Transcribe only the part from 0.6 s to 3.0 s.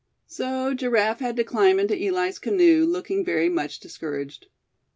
Giraffe had to climb into Eli's canoe,